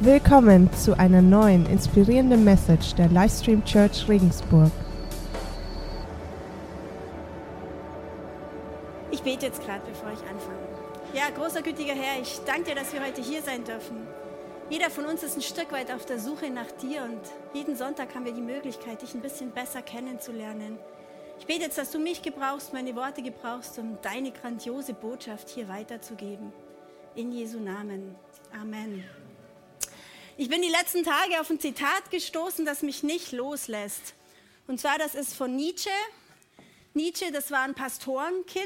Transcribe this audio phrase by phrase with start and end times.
[0.00, 4.70] Willkommen zu einer neuen inspirierenden Message der Livestream Church Regensburg.
[9.10, 10.60] Ich bete jetzt gerade, bevor ich anfange.
[11.12, 14.06] Ja, großer gütiger Herr, ich danke dir, dass wir heute hier sein dürfen.
[14.70, 17.20] Jeder von uns ist ein Stück weit auf der Suche nach dir und
[17.52, 20.78] jeden Sonntag haben wir die Möglichkeit, dich ein bisschen besser kennenzulernen.
[21.40, 25.66] Ich bete jetzt, dass du mich gebrauchst, meine Worte gebrauchst, um deine grandiose Botschaft hier
[25.66, 26.52] weiterzugeben.
[27.16, 28.14] In Jesu Namen.
[28.52, 29.02] Amen.
[30.40, 34.14] Ich bin die letzten Tage auf ein Zitat gestoßen, das mich nicht loslässt.
[34.68, 35.90] Und zwar, das ist von Nietzsche.
[36.94, 38.64] Nietzsche, das war ein Pastorenkind.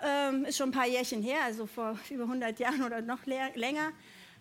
[0.00, 3.90] Ähm, ist schon ein paar Jährchen her, also vor über 100 Jahren oder noch länger.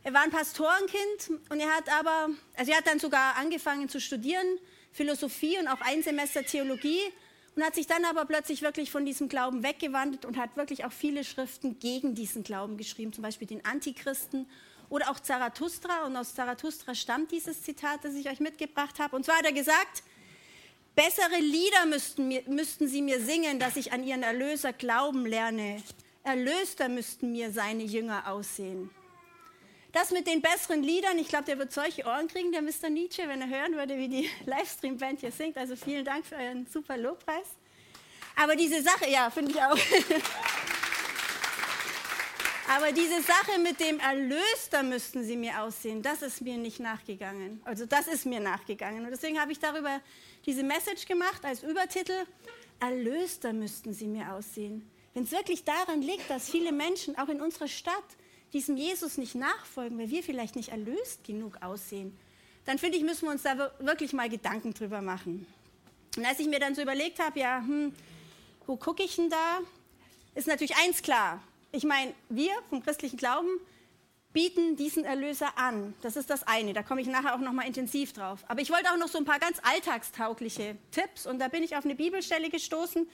[0.04, 4.00] Er war ein Pastorenkind und er hat aber, also er hat dann sogar angefangen zu
[4.00, 4.46] studieren,
[4.92, 7.02] Philosophie und auch ein Semester Theologie
[7.56, 10.92] und hat sich dann aber plötzlich wirklich von diesem Glauben weggewandt und hat wirklich auch
[10.92, 14.46] viele Schriften gegen diesen Glauben geschrieben, zum Beispiel den Antichristen
[14.90, 16.06] oder auch Zarathustra.
[16.06, 19.16] Und aus Zarathustra stammt dieses Zitat, das ich euch mitgebracht habe.
[19.16, 20.04] Und zwar hat er gesagt,
[20.96, 25.82] bessere Lieder müssten, mir, müssten sie mir singen, dass ich an ihren Erlöser glauben lerne.
[26.24, 28.90] Erlöster müssten mir seine Jünger aussehen.
[29.96, 32.90] Das mit den besseren Liedern, ich glaube, der wird solche Ohren kriegen, der Mr.
[32.90, 35.58] Nietzsche, wenn er hören würde, wie die Livestream-Band hier singt.
[35.58, 37.48] Also vielen Dank für euren super Lobpreis.
[38.36, 39.78] Aber diese Sache, ja, finde ich auch.
[42.68, 47.62] Aber diese Sache mit dem Erlöster müssten sie mir aussehen, das ist mir nicht nachgegangen.
[47.64, 49.06] Also das ist mir nachgegangen.
[49.06, 50.02] Und deswegen habe ich darüber
[50.46, 52.26] diese Message gemacht als Übertitel.
[52.80, 54.90] Erlöster müssten sie mir aussehen.
[55.14, 58.04] Wenn es wirklich daran liegt, dass viele Menschen auch in unserer Stadt
[58.52, 62.18] diesem Jesus nicht nachfolgen, weil wir vielleicht nicht erlöst genug aussehen,
[62.66, 65.46] dann finde ich, müssen wir uns da wirklich mal Gedanken drüber machen.
[66.18, 67.94] Und als ich mir dann so überlegt habe, ja, hm,
[68.66, 69.60] wo gucke ich denn da,
[70.34, 71.44] ist natürlich eins klar.
[71.76, 73.50] Ich meine, wir vom christlichen Glauben
[74.32, 75.94] bieten diesen Erlöser an.
[76.02, 76.72] Das ist das eine.
[76.72, 78.46] Da komme ich nachher auch noch mal intensiv drauf.
[78.48, 81.76] Aber ich wollte auch noch so ein paar ganz alltagstaugliche Tipps und da bin ich
[81.76, 83.06] auf eine Bibelstelle gestoßen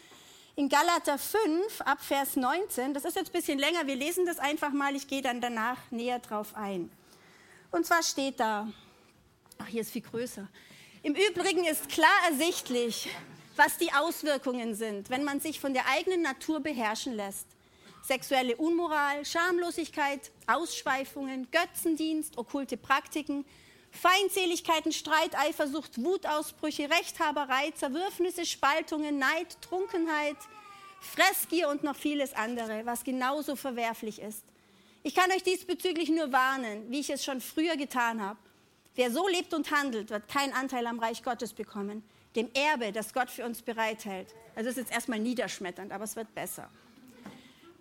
[0.55, 2.93] in Galater 5 ab Vers 19.
[2.93, 3.87] Das ist jetzt ein bisschen länger.
[3.87, 4.95] Wir lesen das einfach mal.
[4.95, 6.91] Ich gehe dann danach näher drauf ein.
[7.71, 8.71] Und zwar steht da,
[9.57, 10.47] ach, hier ist viel größer.
[11.01, 13.09] Im Übrigen ist klar ersichtlich,
[13.55, 17.47] was die Auswirkungen sind, wenn man sich von der eigenen Natur beherrschen lässt
[18.11, 23.45] sexuelle Unmoral, Schamlosigkeit, Ausschweifungen, Götzendienst, okkulte Praktiken,
[23.89, 30.35] Feindseligkeiten, Streit, Eifersucht, Wutausbrüche, Rechthaberei, Zerwürfnisse, Spaltungen, Neid, Trunkenheit,
[30.99, 34.43] Fressgier und noch vieles andere, was genauso verwerflich ist.
[35.03, 38.39] Ich kann euch diesbezüglich nur warnen, wie ich es schon früher getan habe.
[38.95, 42.03] Wer so lebt und handelt, wird keinen Anteil am Reich Gottes bekommen,
[42.35, 44.35] dem Erbe, das Gott für uns bereithält.
[44.53, 46.69] Also das ist jetzt erstmal niederschmetternd, aber es wird besser.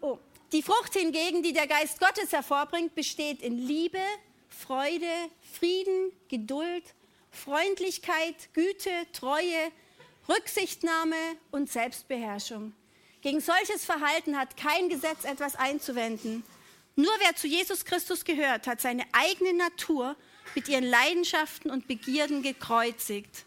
[0.01, 0.19] Oh.
[0.53, 4.01] Die Frucht hingegen, die der Geist Gottes hervorbringt, besteht in Liebe,
[4.49, 5.07] Freude,
[5.53, 6.83] Frieden, Geduld,
[7.31, 9.71] Freundlichkeit, Güte, Treue,
[10.29, 11.17] Rücksichtnahme
[11.51, 12.73] und Selbstbeherrschung.
[13.23, 16.43] Gegen solches Verhalten hat kein Gesetz etwas einzuwenden.
[16.97, 20.17] Nur wer zu Jesus Christus gehört, hat seine eigene Natur
[20.55, 23.45] mit ihren Leidenschaften und Begierden gekreuzigt.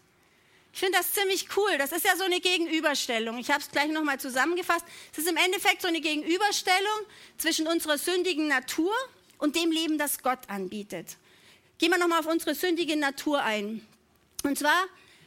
[0.74, 1.78] Ich finde das ziemlich cool.
[1.78, 3.38] Das ist ja so eine Gegenüberstellung.
[3.38, 4.84] Ich habe es gleich nochmal zusammengefasst.
[5.12, 7.06] Es ist im Endeffekt so eine Gegenüberstellung
[7.38, 8.92] zwischen unserer sündigen Natur
[9.38, 11.16] und dem Leben, das Gott anbietet.
[11.78, 13.86] Gehen wir nochmal auf unsere sündige Natur ein.
[14.42, 14.86] Und zwar,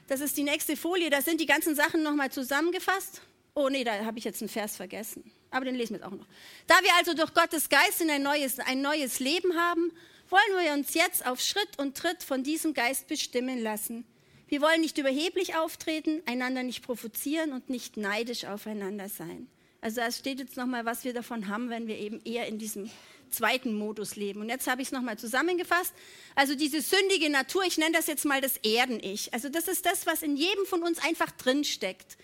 [0.09, 3.21] das ist die nächste Folie, da sind die ganzen Sachen nochmal zusammengefasst.
[3.55, 5.31] Oh nee, da habe ich jetzt einen Vers vergessen.
[5.49, 6.27] Aber den lesen wir jetzt auch noch.
[6.67, 9.93] Da wir also durch Gottes Geist in ein neues, ein neues Leben haben,
[10.29, 14.05] wollen wir uns jetzt auf Schritt und Tritt von diesem Geist bestimmen lassen.
[14.47, 19.47] Wir wollen nicht überheblich auftreten, einander nicht provozieren und nicht neidisch aufeinander sein.
[19.81, 22.89] Also da steht jetzt nochmal, was wir davon haben, wenn wir eben eher in diesem
[23.29, 24.41] zweiten Modus leben.
[24.41, 25.93] Und jetzt habe ich es nochmal zusammengefasst.
[26.35, 29.33] Also diese sündige Natur, ich nenne das jetzt mal das Erden-Ich.
[29.33, 32.17] Also das ist das, was in jedem von uns einfach drinsteckt.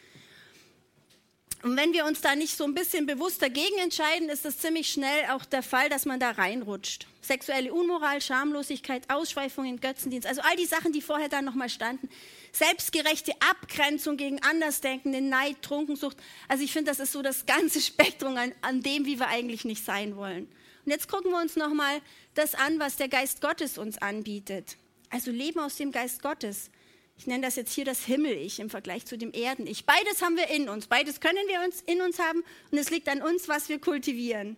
[1.64, 4.90] Und wenn wir uns da nicht so ein bisschen bewusst dagegen entscheiden, ist das ziemlich
[4.90, 7.08] schnell auch der Fall, dass man da reinrutscht.
[7.22, 12.10] Sexuelle Unmoral, Schamlosigkeit, Ausschweifungen, Götzendienst, also all die Sachen, die vorher da nochmal standen.
[12.52, 16.18] Selbstgerechte Abgrenzung gegen Andersdenkende, Neid, Trunkensucht.
[16.50, 19.64] Also ich finde, das ist so das ganze Spektrum an, an dem, wie wir eigentlich
[19.64, 20.50] nicht sein wollen.
[20.86, 22.02] Und jetzt gucken wir uns nochmal
[22.34, 24.76] das an, was der Geist Gottes uns anbietet.
[25.10, 26.70] Also Leben aus dem Geist Gottes.
[27.24, 29.86] Ich nenne das jetzt hier das Himmel-Ich im Vergleich zu dem Erden-Ich.
[29.86, 33.08] Beides haben wir in uns, beides können wir uns in uns haben und es liegt
[33.08, 34.58] an uns, was wir kultivieren.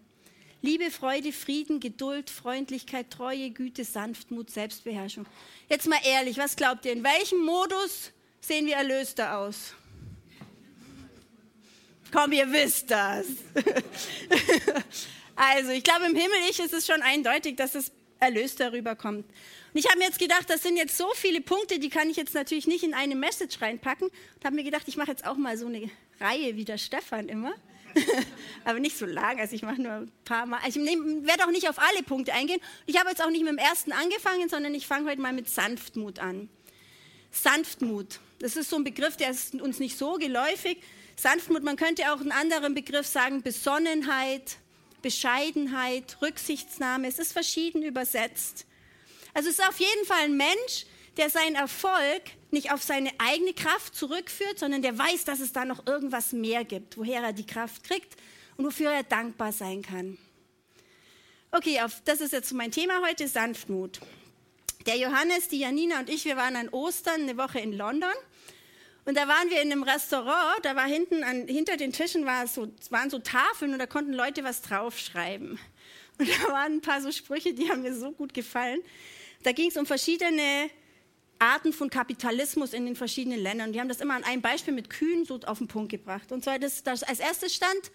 [0.63, 5.27] Liebe, Freude, Frieden, Geduld, Freundlichkeit, Treue, Güte, Sanftmut, Selbstbeherrschung.
[5.69, 9.75] Jetzt mal ehrlich, was glaubt ihr, in welchem Modus sehen wir Erlöster aus?
[12.11, 13.27] Komm, ihr wisst das.
[15.35, 17.91] also, ich glaube, im Himmel-Ich ist es schon eindeutig, dass es
[18.25, 19.25] Erlös darüber kommt.
[19.25, 22.17] Und ich habe mir jetzt gedacht, das sind jetzt so viele Punkte, die kann ich
[22.17, 24.07] jetzt natürlich nicht in eine Message reinpacken.
[24.07, 25.89] Und habe mir gedacht, ich mache jetzt auch mal so eine
[26.19, 27.53] Reihe wie der Stefan immer.
[28.65, 30.59] aber nicht so lang, also ich mache nur ein paar Mal.
[30.63, 32.59] Also ich werde auch nicht auf alle Punkte eingehen.
[32.85, 35.49] Ich habe jetzt auch nicht mit dem ersten angefangen, sondern ich fange heute mal mit
[35.49, 36.49] Sanftmut an.
[37.31, 40.81] Sanftmut, das ist so ein Begriff, der ist uns nicht so geläufig.
[41.15, 44.57] Sanftmut, man könnte auch einen anderen Begriff sagen, Besonnenheit,
[45.05, 47.07] Bescheidenheit, Rücksichtsnahme.
[47.07, 48.65] Es ist verschieden übersetzt.
[49.35, 50.87] Also es ist auf jeden Fall ein Mensch,
[51.17, 55.63] der seinen Erfolg nicht auf seine eigene Kraft zurückführt, sondern der weiß, dass es da
[55.63, 58.15] noch irgendwas mehr gibt, woher er die Kraft kriegt
[58.57, 60.17] und wofür er dankbar sein kann.
[61.51, 63.99] Okay, auf, das ist jetzt mein Thema heute, Sanftmut.
[64.87, 68.09] Der Johannes, die Janina und ich, wir waren an Ostern eine Woche in London.
[69.05, 72.47] Und da waren wir in einem Restaurant, da war hinten an, hinter den Tischen war
[72.47, 75.59] so, waren so Tafeln und da konnten Leute was draufschreiben.
[76.17, 78.79] Und da waren ein paar so Sprüche, die haben mir so gut gefallen.
[79.43, 80.69] Da ging es um verschiedene
[81.39, 83.73] Arten von Kapitalismus in den verschiedenen Ländern.
[83.73, 86.31] Die haben das immer an einem Beispiel mit Kühen so auf den Punkt gebracht.
[86.31, 87.91] Und zwar das, das als erstes stand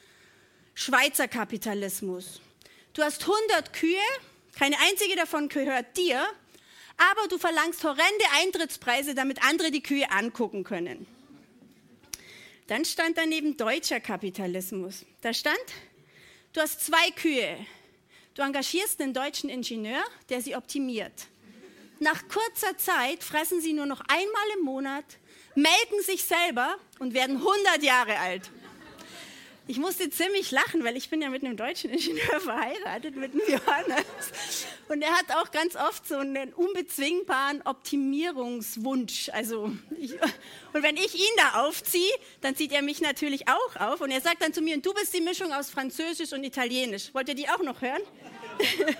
[0.75, 2.43] Schweizer Kapitalismus.
[2.93, 3.97] Du hast 100 Kühe,
[4.59, 6.23] keine einzige davon gehört dir,
[7.01, 11.07] aber du verlangst horrende Eintrittspreise, damit andere die Kühe angucken können.
[12.67, 15.07] Dann stand daneben deutscher Kapitalismus.
[15.23, 15.59] Da stand,
[16.53, 17.57] du hast zwei Kühe.
[18.35, 21.27] Du engagierst einen deutschen Ingenieur, der sie optimiert.
[21.99, 25.05] Nach kurzer Zeit fressen sie nur noch einmal im Monat,
[25.55, 28.51] melken sich selber und werden 100 Jahre alt.
[29.71, 33.41] Ich musste ziemlich lachen, weil ich bin ja mit einem deutschen Ingenieur verheiratet, mit dem
[33.47, 34.05] Johannes.
[34.89, 39.29] Und er hat auch ganz oft so einen unbezwingbaren Optimierungswunsch.
[39.29, 40.15] Also ich,
[40.73, 44.01] und wenn ich ihn da aufziehe, dann zieht er mich natürlich auch auf.
[44.01, 47.15] Und er sagt dann zu mir, du bist die Mischung aus Französisch und Italienisch.
[47.15, 48.03] Wollt ihr die auch noch hören?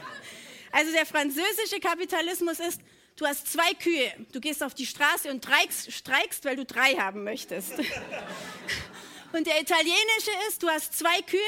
[0.73, 2.81] Also der französische Kapitalismus ist,
[3.17, 6.93] du hast zwei Kühe, du gehst auf die Straße und streikst, streikst weil du drei
[6.93, 7.73] haben möchtest.
[9.33, 11.41] Und der italienische ist, du hast zwei Kühe,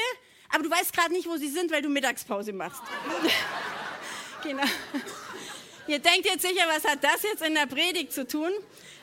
[0.49, 2.81] aber du weißt gerade nicht, wo sie sind, weil du Mittagspause machst.
[4.43, 4.63] genau.
[5.87, 8.51] Ihr denkt jetzt sicher, was hat das jetzt in der Predigt zu tun?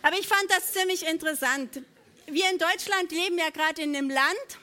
[0.03, 1.82] Aber ich fand das ziemlich interessant.
[2.27, 4.59] Wir in Deutschland leben ja gerade in einem Land,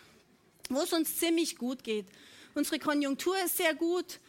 [0.70, 2.08] wo es uns ziemlich gut geht.
[2.56, 4.20] Unsere Konjunktur ist sehr gut.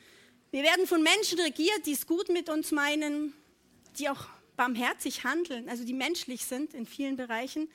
[0.50, 3.32] Wir werden von Menschen regiert, die es gut mit uns meinen,
[3.99, 4.26] die auch
[4.56, 7.70] barmherzig handeln, also die menschlich sind in vielen Bereichen.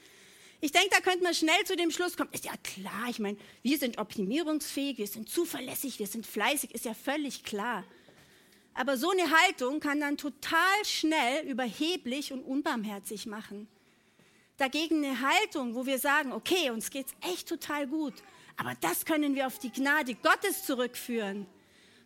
[0.63, 2.31] Ich denke, da könnte man schnell zu dem Schluss kommen.
[2.31, 6.85] Ist ja klar, ich meine, wir sind optimierungsfähig, wir sind zuverlässig, wir sind fleißig, ist
[6.85, 7.83] ja völlig klar.
[8.73, 13.67] Aber so eine Haltung kann dann total schnell überheblich und unbarmherzig machen.
[14.55, 18.13] Dagegen eine Haltung, wo wir sagen, okay, uns geht es echt total gut,
[18.55, 21.45] aber das können wir auf die Gnade Gottes zurückführen.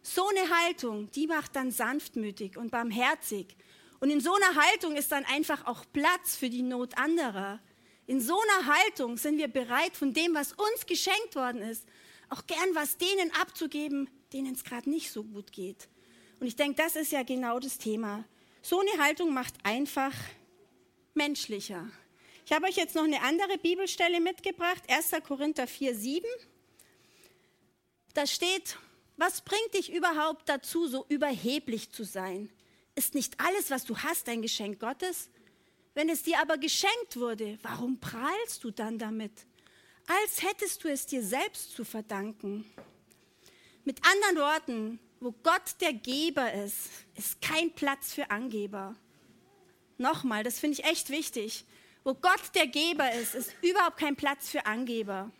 [0.01, 3.55] So eine Haltung, die macht dann sanftmütig und barmherzig.
[3.99, 7.59] Und in so einer Haltung ist dann einfach auch Platz für die Not anderer.
[8.07, 11.85] In so einer Haltung sind wir bereit, von dem, was uns geschenkt worden ist,
[12.29, 15.89] auch gern was denen abzugeben, denen es gerade nicht so gut geht.
[16.39, 18.23] Und ich denke, das ist ja genau das Thema.
[18.61, 20.13] So eine Haltung macht einfach
[21.13, 21.89] menschlicher.
[22.45, 25.11] Ich habe euch jetzt noch eine andere Bibelstelle mitgebracht, 1.
[25.27, 26.25] Korinther 4, 7.
[28.13, 28.77] Da steht,
[29.17, 32.49] was bringt dich überhaupt dazu, so überheblich zu sein?
[32.95, 35.29] Ist nicht alles, was du hast, ein Geschenk Gottes?
[35.97, 39.31] Wenn es dir aber geschenkt wurde, warum prahlst du dann damit?
[40.05, 42.71] Als hättest du es dir selbst zu verdanken.
[43.83, 48.95] Mit anderen Worten, wo Gott der Geber ist, ist kein Platz für Angeber.
[49.97, 51.65] Nochmal, das finde ich echt wichtig.
[52.03, 55.31] Wo Gott der Geber ist, ist überhaupt kein Platz für Angeber.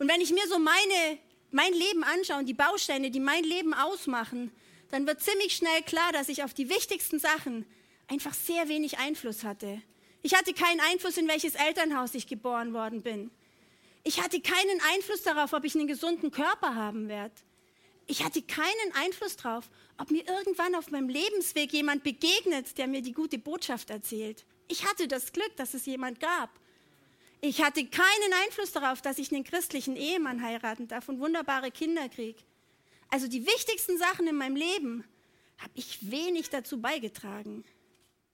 [0.00, 1.18] Und wenn ich mir so meine,
[1.52, 4.50] mein Leben anschaue und die Bausteine, die mein Leben ausmachen,
[4.90, 7.64] dann wird ziemlich schnell klar, dass ich auf die wichtigsten Sachen
[8.12, 9.80] einfach sehr wenig Einfluss hatte.
[10.20, 13.30] Ich hatte keinen Einfluss, in welches Elternhaus ich geboren worden bin.
[14.04, 17.34] Ich hatte keinen Einfluss darauf, ob ich einen gesunden Körper haben werde.
[18.06, 23.00] Ich hatte keinen Einfluss darauf, ob mir irgendwann auf meinem Lebensweg jemand begegnet, der mir
[23.00, 24.44] die gute Botschaft erzählt.
[24.68, 26.50] Ich hatte das Glück, dass es jemand gab.
[27.40, 32.08] Ich hatte keinen Einfluss darauf, dass ich einen christlichen Ehemann heiraten darf und wunderbare Kinder
[32.10, 32.40] kriege.
[33.08, 35.04] Also die wichtigsten Sachen in meinem Leben
[35.58, 37.64] habe ich wenig dazu beigetragen.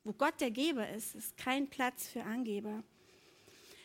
[0.09, 2.83] Wo Gott der Geber ist, ist kein Platz für Angeber.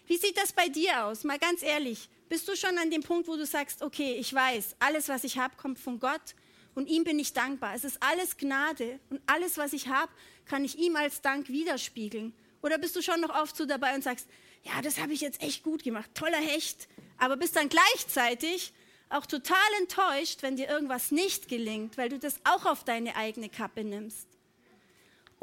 [0.08, 1.26] Wie sieht das bei dir aus?
[1.26, 4.78] Mal ganz ehrlich, bist du schon an dem Punkt, wo du sagst, okay, ich weiß,
[4.80, 6.34] alles, was ich habe, kommt von Gott
[6.76, 7.76] und ihm bin ich dankbar.
[7.76, 10.14] Es ist alles Gnade und alles, was ich habe,
[10.46, 12.34] kann ich ihm als Dank widerspiegeln.
[12.62, 14.30] Oder bist du schon noch oft so dabei und sagst,
[14.64, 16.88] ja, das habe ich jetzt echt gut gemacht, toller Hecht,
[17.18, 18.72] aber bist dann gleichzeitig
[19.10, 23.50] auch total enttäuscht, wenn dir irgendwas nicht gelingt, weil du das auch auf deine eigene
[23.50, 24.30] Kappe nimmst.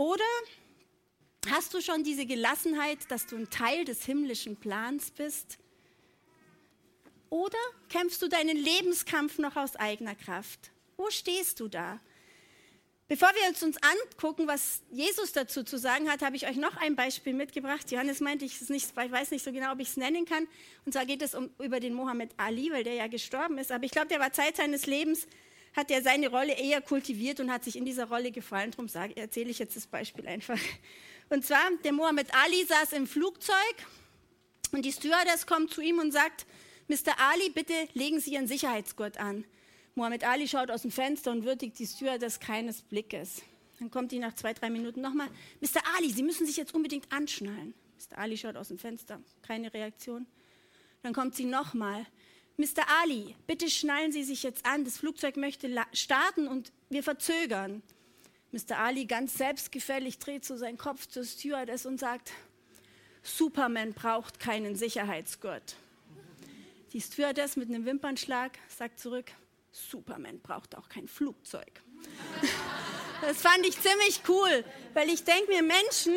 [0.00, 0.24] Oder
[1.48, 5.58] hast du schon diese Gelassenheit, dass du ein Teil des himmlischen Plans bist?
[7.30, 10.72] Oder kämpfst du deinen Lebenskampf noch aus eigener Kraft?
[10.96, 12.00] Wo stehst du da?
[13.10, 16.94] Bevor wir uns, angucken, was Jesus dazu zu sagen hat, habe ich euch noch ein
[16.94, 17.90] Beispiel mitgebracht.
[17.90, 20.46] Johannes meinte, ich, nicht, ich weiß nicht so genau, ob ich es nennen kann.
[20.84, 23.72] Und zwar geht es um, über den Mohammed Ali, weil der ja gestorben ist.
[23.72, 25.26] Aber ich glaube, der war Zeit seines Lebens,
[25.74, 28.70] hat er seine Rolle eher kultiviert und hat sich in dieser Rolle gefallen.
[28.70, 30.58] Darum erzähle ich jetzt das Beispiel einfach.
[31.30, 33.54] Und zwar, der Mohammed Ali saß im Flugzeug
[34.72, 36.44] und die Stewardess kommt zu ihm und sagt,
[36.88, 37.18] Mr.
[37.18, 39.44] Ali, bitte legen Sie Ihren Sicherheitsgurt an.
[39.94, 43.42] Mohammed Ali schaut aus dem Fenster und würdigt die Stewardess keines Blickes.
[43.78, 45.28] Dann kommt die nach zwei, drei Minuten nochmal.
[45.60, 45.80] Mr.
[45.96, 47.74] Ali, Sie müssen sich jetzt unbedingt anschnallen.
[47.96, 48.18] Mr.
[48.18, 50.26] Ali schaut aus dem Fenster, keine Reaktion.
[51.02, 52.06] Dann kommt sie nochmal.
[52.56, 52.84] Mr.
[53.02, 54.84] Ali, bitte schnallen Sie sich jetzt an.
[54.84, 57.82] Das Flugzeug möchte starten und wir verzögern.
[58.52, 58.78] Mr.
[58.78, 62.32] Ali ganz selbstgefällig dreht so seinen Kopf zur Stewardess und sagt,
[63.22, 65.76] Superman braucht keinen Sicherheitsgurt.
[66.92, 69.30] Die Stewardess mit einem Wimpernschlag sagt zurück,
[69.70, 71.80] Superman braucht auch kein Flugzeug.
[73.22, 74.64] Das fand ich ziemlich cool,
[74.94, 76.14] weil ich denke mir, Menschen,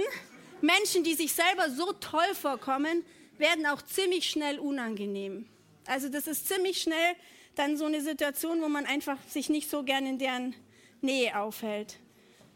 [0.62, 3.04] Menschen, die sich selber so toll vorkommen,
[3.38, 5.50] werden auch ziemlich schnell unangenehm.
[5.86, 7.16] Also das ist ziemlich schnell
[7.56, 10.56] dann so eine Situation, wo man einfach sich nicht so gern in deren
[11.02, 12.00] Nähe aufhält.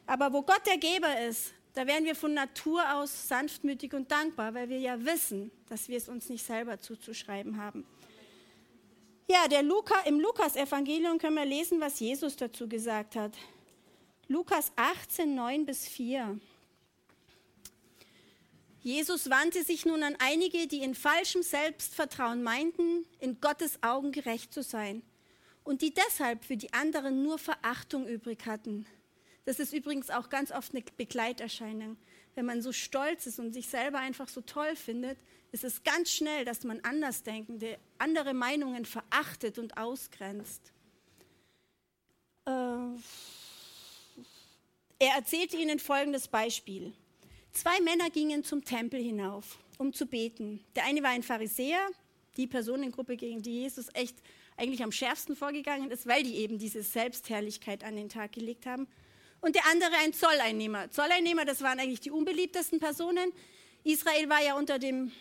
[0.07, 4.55] Aber wo Gott der Geber ist, da werden wir von Natur aus sanftmütig und dankbar,
[4.55, 7.85] weil wir ja wissen, dass wir es uns nicht selber zuzuschreiben haben.
[9.29, 13.33] Ja, der Luca, im Lukas-Evangelium können wir lesen, was Jesus dazu gesagt hat.
[14.29, 16.39] Lukas 18, 9 bis 4.
[18.81, 24.53] Jesus wandte sich nun an einige, die in falschem Selbstvertrauen meinten, in Gottes Augen gerecht
[24.53, 25.01] zu sein
[25.65, 28.85] und die deshalb für die anderen nur Verachtung übrig hatten.
[29.47, 31.95] Das ist übrigens auch ganz oft eine Begleiterscheinung.
[32.35, 35.17] Wenn man so stolz ist und sich selber einfach so toll findet,
[35.53, 40.73] ist es ganz schnell, dass man Andersdenkende, andere Meinungen verachtet und ausgrenzt.
[42.45, 42.51] Äh,
[44.99, 46.91] er erzählte ihnen folgendes Beispiel.
[47.53, 50.61] Zwei Männer gingen zum Tempel hinauf, um zu beten.
[50.75, 51.87] Der eine war ein Pharisäer,
[52.35, 54.17] die Personengruppe, gegen die Jesus echt
[54.57, 58.89] eigentlich am schärfsten vorgegangen ist, weil die eben diese Selbstherrlichkeit an den Tag gelegt haben.
[59.41, 60.89] Und der andere ein Zolleinnehmer.
[60.91, 63.31] Zolleinnehmer, das waren eigentlich die unbeliebtesten Personen.
[63.83, 65.11] Israel war ja unter dem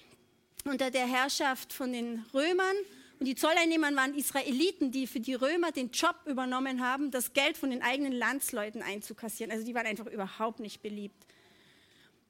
[0.67, 2.77] unter der Herrschaft von den Römern.
[3.19, 7.57] Und die Zolleinnehmer waren Israeliten, die für die Römer den Job übernommen haben, das Geld
[7.57, 9.51] von den eigenen Landsleuten einzukassieren.
[9.51, 11.17] Also die waren einfach überhaupt nicht beliebt.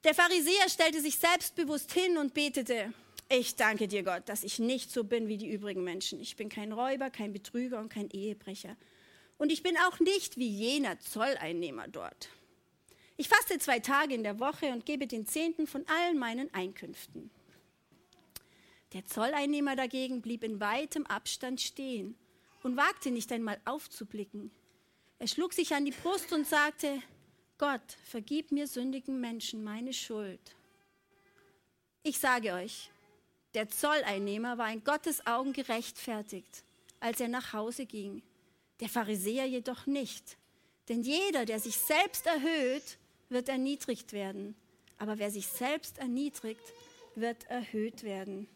[0.03, 2.93] Der Pharisäer stellte sich selbstbewusst hin und betete,
[3.29, 6.21] ich danke dir Gott, dass ich nicht so bin wie die übrigen Menschen.
[6.21, 8.77] Ich bin kein Räuber, kein Betrüger und kein Ehebrecher.
[9.37, 12.29] Und ich bin auch nicht wie jener Zolleinnehmer dort.
[13.17, 17.31] Ich faste zwei Tage in der Woche und gebe den Zehnten von allen meinen Einkünften.
[18.93, 22.15] Der Zolleinnehmer dagegen blieb in weitem Abstand stehen
[22.63, 24.51] und wagte nicht einmal aufzublicken.
[25.19, 27.01] Er schlug sich an die Brust und sagte,
[27.57, 30.55] Gott, vergib mir sündigen Menschen meine Schuld.
[32.03, 32.91] Ich sage euch,
[33.55, 36.63] der Zolleinnehmer war in Gottes Augen gerechtfertigt,
[36.99, 38.21] als er nach Hause ging,
[38.79, 40.37] der Pharisäer jedoch nicht.
[40.89, 42.97] Denn jeder, der sich selbst erhöht,
[43.29, 44.55] wird erniedrigt werden,
[44.97, 46.61] aber wer sich selbst erniedrigt,
[47.15, 48.47] wird erhöht werden.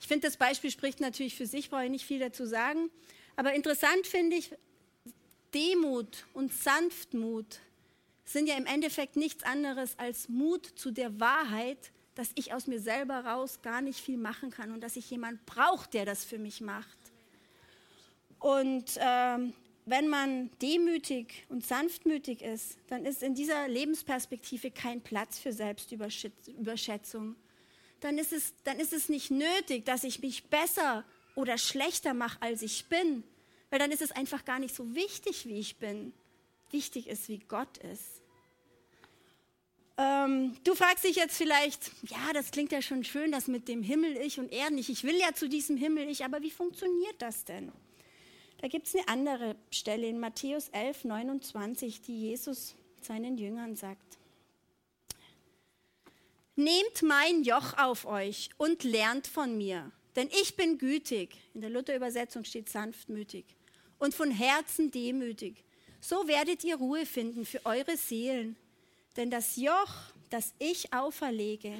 [0.00, 2.90] Ich finde, das Beispiel spricht natürlich für sich, brauche ich nicht viel dazu sagen.
[3.36, 4.50] Aber interessant finde ich,
[5.52, 7.60] Demut und Sanftmut
[8.24, 12.80] sind ja im Endeffekt nichts anderes als Mut zu der Wahrheit, dass ich aus mir
[12.80, 16.38] selber raus gar nicht viel machen kann und dass ich jemand brauche, der das für
[16.38, 16.96] mich macht.
[18.40, 19.52] Und ähm,
[19.86, 27.36] wenn man demütig und sanftmütig ist, dann ist in dieser Lebensperspektive kein Platz für Selbstüberschätzung
[28.00, 31.04] dann ist es, dann ist es nicht nötig, dass ich mich besser
[31.34, 33.22] oder schlechter mache, als ich bin,
[33.68, 36.12] weil dann ist es einfach gar nicht so wichtig, wie ich bin.
[36.70, 38.22] Wichtig ist, wie Gott ist.
[39.98, 43.82] Ähm, du fragst dich jetzt vielleicht, ja, das klingt ja schon schön, das mit dem
[43.82, 44.88] Himmel ich und Erden ich.
[44.88, 47.70] Ich will ja zu diesem Himmel ich, aber wie funktioniert das denn?
[48.60, 54.18] Da gibt es eine andere Stelle in Matthäus 11, 29, die Jesus seinen Jüngern sagt.
[56.56, 61.38] Nehmt mein Joch auf euch und lernt von mir, denn ich bin gütig.
[61.54, 63.46] In der Luther-Übersetzung steht sanftmütig
[63.98, 65.64] und von Herzen demütig.
[66.02, 68.56] So werdet ihr Ruhe finden für eure Seelen.
[69.16, 69.94] Denn das Joch,
[70.28, 71.72] das ich auferlege,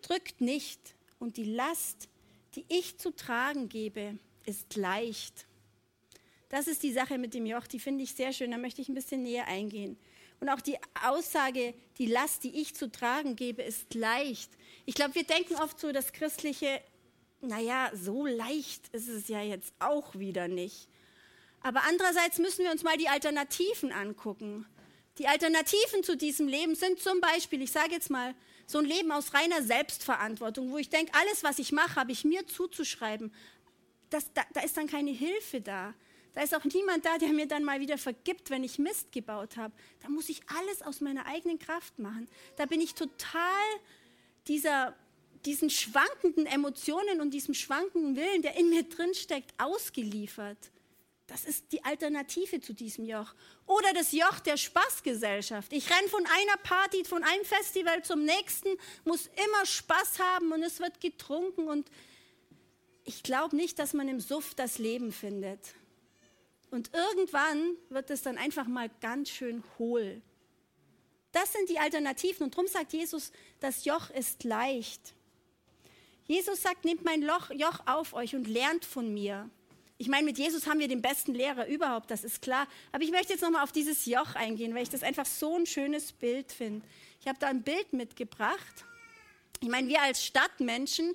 [0.00, 0.80] drückt nicht
[1.18, 2.08] und die Last,
[2.54, 5.45] die ich zu tragen gebe, ist leicht.
[6.48, 8.88] Das ist die Sache mit dem Joch, die finde ich sehr schön, da möchte ich
[8.88, 9.98] ein bisschen näher eingehen.
[10.38, 14.50] Und auch die Aussage, die Last, die ich zu tragen gebe, ist leicht.
[14.84, 16.80] Ich glaube, wir denken oft so, das Christliche,
[17.40, 20.88] naja, so leicht ist es ja jetzt auch wieder nicht.
[21.60, 24.66] Aber andererseits müssen wir uns mal die Alternativen angucken.
[25.18, 28.34] Die Alternativen zu diesem Leben sind zum Beispiel, ich sage jetzt mal,
[28.66, 32.24] so ein Leben aus reiner Selbstverantwortung, wo ich denke, alles, was ich mache, habe ich
[32.24, 33.32] mir zuzuschreiben.
[34.10, 35.94] Das, da, da ist dann keine Hilfe da.
[36.36, 39.56] Da ist auch niemand da, der mir dann mal wieder vergibt, wenn ich Mist gebaut
[39.56, 39.72] habe.
[40.02, 42.28] Da muss ich alles aus meiner eigenen Kraft machen.
[42.56, 43.64] Da bin ich total
[44.46, 44.94] dieser,
[45.46, 50.58] diesen schwankenden Emotionen und diesem schwankenden Willen, der in mir drin steckt, ausgeliefert.
[51.26, 53.34] Das ist die Alternative zu diesem Joch.
[53.64, 55.72] Oder das Joch der Spaßgesellschaft.
[55.72, 58.68] Ich renne von einer Party, von einem Festival zum nächsten,
[59.06, 61.66] muss immer Spaß haben und es wird getrunken.
[61.66, 61.90] Und
[63.04, 65.60] ich glaube nicht, dass man im Suff das Leben findet.
[66.76, 70.20] Und irgendwann wird es dann einfach mal ganz schön hohl.
[71.32, 72.44] Das sind die Alternativen.
[72.44, 75.14] Und darum sagt Jesus, das Joch ist leicht.
[76.26, 79.48] Jesus sagt, nehmt mein Loch, Joch auf euch und lernt von mir.
[79.96, 82.68] Ich meine, mit Jesus haben wir den besten Lehrer überhaupt, das ist klar.
[82.92, 85.64] Aber ich möchte jetzt nochmal auf dieses Joch eingehen, weil ich das einfach so ein
[85.64, 86.86] schönes Bild finde.
[87.20, 88.84] Ich habe da ein Bild mitgebracht.
[89.60, 91.14] Ich meine, wir als Stadtmenschen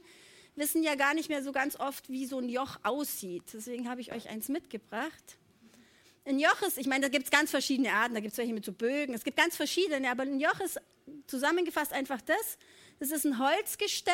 [0.55, 3.43] wissen ja gar nicht mehr so ganz oft, wie so ein Joch aussieht.
[3.53, 5.37] Deswegen habe ich euch eins mitgebracht.
[6.31, 8.53] Ein Joch ist, ich meine, da gibt es ganz verschiedene Arten, da gibt es welche
[8.53, 10.79] mit so Bögen, es gibt ganz verschiedene, aber ein Joch ist
[11.27, 12.57] zusammengefasst einfach das.
[12.99, 14.13] Das ist ein Holzgestell.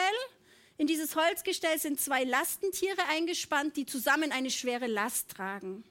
[0.80, 5.84] In dieses Holzgestell sind zwei Lastentiere eingespannt, die zusammen eine schwere Last tragen.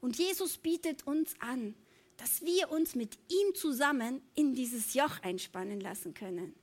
[0.00, 1.74] Und Jesus bietet uns an,
[2.16, 6.54] dass wir uns mit ihm zusammen in dieses Joch einspannen lassen können.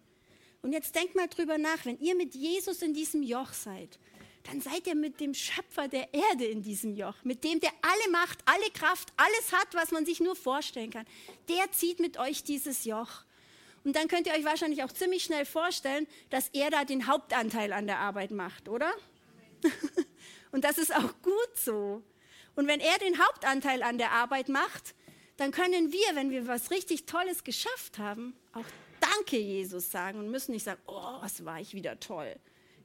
[0.63, 3.99] Und jetzt denkt mal drüber nach, wenn ihr mit Jesus in diesem Joch seid,
[4.47, 8.11] dann seid ihr mit dem Schöpfer der Erde in diesem Joch, mit dem, der alle
[8.11, 11.05] Macht, alle Kraft, alles hat, was man sich nur vorstellen kann.
[11.49, 13.23] Der zieht mit euch dieses Joch.
[13.83, 17.73] Und dann könnt ihr euch wahrscheinlich auch ziemlich schnell vorstellen, dass er da den Hauptanteil
[17.73, 18.91] an der Arbeit macht, oder?
[20.51, 22.01] Und das ist auch gut so.
[22.55, 24.95] Und wenn er den Hauptanteil an der Arbeit macht,
[25.35, 28.65] dann können wir, wenn wir was richtig Tolles geschafft haben, auch
[28.99, 32.35] Danke Jesus sagen und müssen nicht sagen, oh, was war ich wieder toll,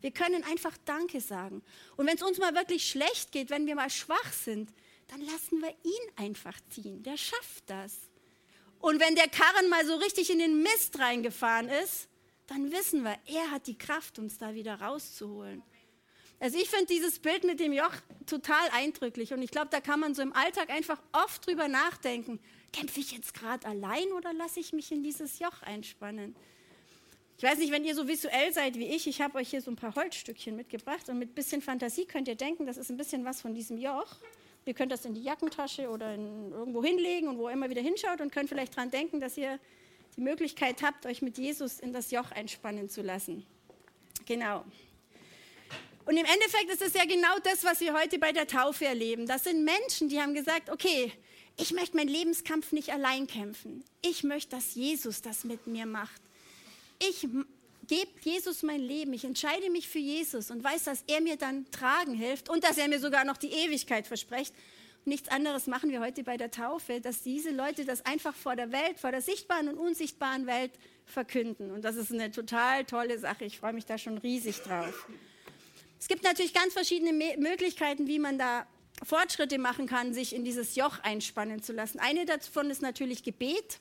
[0.02, 1.62] wir können einfach Danke sagen.
[1.96, 4.70] Und wenn es uns mal wirklich schlecht geht, wenn wir mal schwach sind,
[5.08, 7.02] dann lassen wir ihn einfach ziehen.
[7.02, 7.92] Der schafft das.
[8.80, 12.08] Und wenn der Karren mal so richtig in den Mist reingefahren ist,
[12.48, 15.62] dann wissen wir, er hat die Kraft, uns da wieder rauszuholen.
[16.40, 17.94] Also ich finde dieses Bild mit dem Joch
[18.26, 22.40] total eindrücklich und ich glaube, da kann man so im Alltag einfach oft drüber nachdenken.
[22.72, 26.34] Kämpfe ich jetzt gerade allein oder lasse ich mich in dieses Joch einspannen?
[27.42, 29.72] Ich weiß nicht, wenn ihr so visuell seid wie ich, ich habe euch hier so
[29.72, 32.96] ein paar Holzstückchen mitgebracht und mit ein bisschen Fantasie könnt ihr denken, das ist ein
[32.96, 34.14] bisschen was von diesem Joch.
[34.64, 38.20] Ihr könnt das in die Jackentasche oder in, irgendwo hinlegen und wo immer wieder hinschaut
[38.20, 39.58] und könnt vielleicht daran denken, dass ihr
[40.16, 43.44] die Möglichkeit habt, euch mit Jesus in das Joch einspannen zu lassen.
[44.24, 44.64] Genau.
[46.06, 49.26] Und im Endeffekt ist es ja genau das, was wir heute bei der Taufe erleben.
[49.26, 51.10] Das sind Menschen, die haben gesagt, okay,
[51.58, 53.82] ich möchte meinen Lebenskampf nicht allein kämpfen.
[54.00, 56.22] Ich möchte, dass Jesus das mit mir macht
[57.08, 57.28] ich
[57.86, 61.70] gebe Jesus mein Leben, ich entscheide mich für Jesus und weiß, dass er mir dann
[61.70, 64.54] tragen hilft und dass er mir sogar noch die Ewigkeit verspricht.
[65.04, 68.70] Nichts anderes machen wir heute bei der Taufe, dass diese Leute das einfach vor der
[68.70, 70.70] Welt, vor der sichtbaren und unsichtbaren Welt
[71.06, 71.72] verkünden.
[71.72, 73.44] Und das ist eine total tolle Sache.
[73.44, 75.08] Ich freue mich da schon riesig drauf.
[75.98, 78.66] Es gibt natürlich ganz verschiedene Möglichkeiten, wie man da
[79.04, 81.98] Fortschritte machen kann, sich in dieses Joch einspannen zu lassen.
[81.98, 83.80] Eine davon ist natürlich Gebet.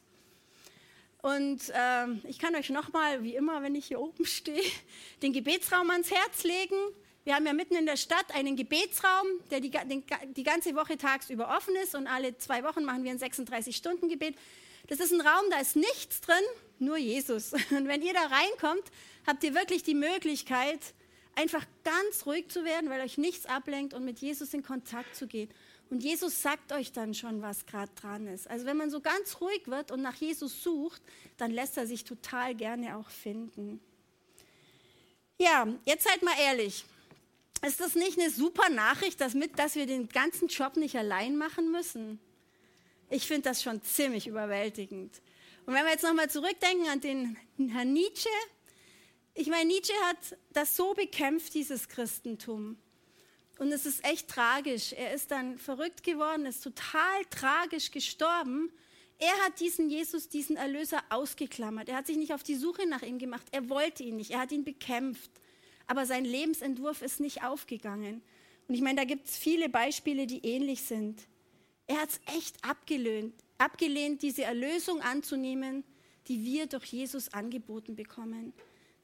[1.21, 4.63] Und ähm, ich kann euch nochmal, wie immer, wenn ich hier oben stehe,
[5.21, 6.75] den Gebetsraum ans Herz legen.
[7.23, 10.03] Wir haben ja mitten in der Stadt einen Gebetsraum, der die, den,
[10.35, 14.35] die ganze Woche tagsüber offen ist und alle zwei Wochen machen wir ein 36-Stunden-Gebet.
[14.87, 16.43] Das ist ein Raum, da ist nichts drin,
[16.79, 17.53] nur Jesus.
[17.69, 18.83] Und wenn ihr da reinkommt,
[19.27, 20.79] habt ihr wirklich die Möglichkeit,
[21.35, 25.27] einfach ganz ruhig zu werden, weil euch nichts ablenkt und mit Jesus in Kontakt zu
[25.27, 25.49] gehen.
[25.91, 28.49] Und Jesus sagt euch dann schon, was gerade dran ist.
[28.49, 31.01] Also wenn man so ganz ruhig wird und nach Jesus sucht,
[31.35, 33.81] dann lässt er sich total gerne auch finden.
[35.37, 36.85] Ja, jetzt seid mal ehrlich.
[37.67, 41.37] Ist das nicht eine super Nachricht, dass, mit, dass wir den ganzen Job nicht allein
[41.37, 42.21] machen müssen?
[43.09, 45.21] Ich finde das schon ziemlich überwältigend.
[45.65, 47.35] Und wenn wir jetzt nochmal zurückdenken an den
[47.69, 48.29] Herrn Nietzsche,
[49.33, 52.77] ich meine, Nietzsche hat das so bekämpft, dieses Christentum.
[53.61, 54.91] Und es ist echt tragisch.
[54.91, 58.71] Er ist dann verrückt geworden, ist total tragisch gestorben.
[59.19, 61.87] Er hat diesen Jesus, diesen Erlöser ausgeklammert.
[61.87, 63.45] Er hat sich nicht auf die Suche nach ihm gemacht.
[63.51, 64.31] Er wollte ihn nicht.
[64.31, 65.29] Er hat ihn bekämpft.
[65.85, 68.23] Aber sein Lebensentwurf ist nicht aufgegangen.
[68.67, 71.21] Und ich meine, da gibt es viele Beispiele, die ähnlich sind.
[71.85, 75.83] Er hat es echt abgelehnt, abgelehnt, diese Erlösung anzunehmen,
[76.29, 78.53] die wir durch Jesus angeboten bekommen.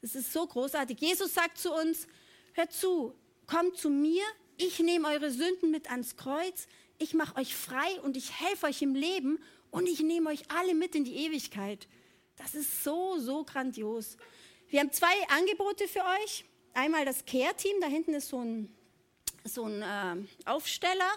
[0.01, 0.99] Das ist so großartig.
[0.99, 2.07] Jesus sagt zu uns,
[2.53, 3.13] hört zu,
[3.45, 4.23] kommt zu mir,
[4.57, 6.67] ich nehme eure Sünden mit ans Kreuz,
[6.99, 9.39] ich mache euch frei und ich helfe euch im Leben
[9.69, 11.87] und ich nehme euch alle mit in die Ewigkeit.
[12.37, 14.17] Das ist so, so grandios.
[14.69, 16.45] Wir haben zwei Angebote für euch.
[16.73, 18.75] Einmal das Care-Team, da hinten ist so ein,
[19.43, 21.09] so ein äh, Aufsteller.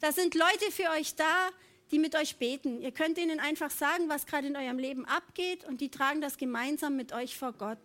[0.00, 1.50] Da sind Leute für euch da,
[1.90, 2.80] die mit euch beten.
[2.80, 6.36] Ihr könnt ihnen einfach sagen, was gerade in eurem Leben abgeht und die tragen das
[6.36, 7.78] gemeinsam mit euch vor Gott.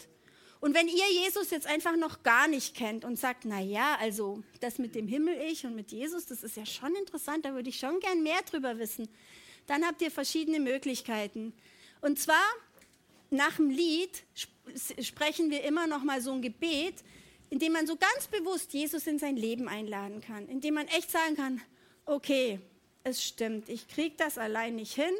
[0.62, 4.44] Und wenn ihr Jesus jetzt einfach noch gar nicht kennt und sagt, na ja, also
[4.60, 7.70] das mit dem Himmel ich und mit Jesus, das ist ja schon interessant, da würde
[7.70, 9.10] ich schon gern mehr drüber wissen,
[9.66, 11.52] dann habt ihr verschiedene Möglichkeiten.
[12.00, 12.44] Und zwar
[13.32, 14.24] nach dem Lied
[15.02, 16.96] sprechen wir immer noch mal so ein Gebet,
[17.50, 20.88] in dem man so ganz bewusst Jesus in sein Leben einladen kann, in dem man
[20.90, 21.62] echt sagen kann,
[22.06, 22.60] okay,
[23.04, 25.14] es stimmt, ich kriege das allein nicht hin.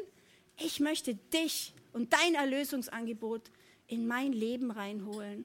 [0.56, 3.42] Ich möchte dich und dein Erlösungsangebot
[3.92, 5.44] in mein Leben reinholen.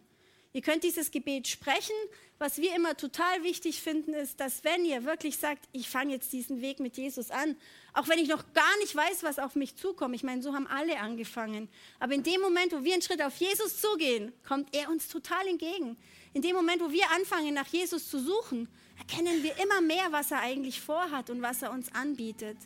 [0.53, 1.95] Ihr könnt dieses Gebet sprechen.
[2.39, 6.31] Was wir immer total wichtig finden, ist, dass wenn ihr wirklich sagt, ich fange jetzt
[6.33, 7.55] diesen Weg mit Jesus an,
[7.93, 10.15] auch wenn ich noch gar nicht weiß, was auf mich zukommt.
[10.15, 11.67] Ich meine, so haben alle angefangen.
[11.99, 15.47] Aber in dem Moment, wo wir einen Schritt auf Jesus zugehen, kommt er uns total
[15.47, 15.97] entgegen.
[16.33, 20.31] In dem Moment, wo wir anfangen, nach Jesus zu suchen, erkennen wir immer mehr, was
[20.31, 22.57] er eigentlich vorhat und was er uns anbietet.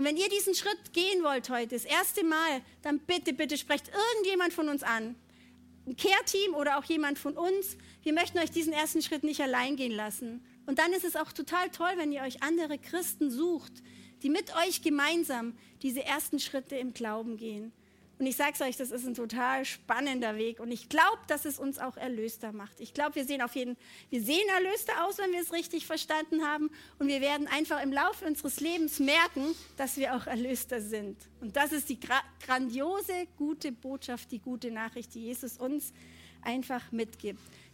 [0.00, 3.90] Und wenn ihr diesen Schritt gehen wollt heute, das erste Mal, dann bitte, bitte sprecht
[4.14, 5.14] irgendjemand von uns an.
[5.86, 7.76] Ein Care-Team oder auch jemand von uns.
[8.02, 10.42] Wir möchten euch diesen ersten Schritt nicht allein gehen lassen.
[10.64, 13.74] Und dann ist es auch total toll, wenn ihr euch andere Christen sucht,
[14.22, 17.70] die mit euch gemeinsam diese ersten Schritte im Glauben gehen.
[18.20, 20.60] Und ich sage es euch, das ist ein total spannender Weg.
[20.60, 22.78] Und ich glaube, dass es uns auch erlöster macht.
[22.78, 23.78] Ich glaube, wir sehen auf jeden
[24.10, 26.70] wir sehen erlöster aus, wenn wir es richtig verstanden haben.
[26.98, 31.16] Und wir werden einfach im Laufe unseres Lebens merken, dass wir auch erlöster sind.
[31.40, 35.94] Und das ist die gra grandiose, gute Botschaft, die gute Nachricht, die Jesus uns
[36.42, 37.40] einfach mitgibt.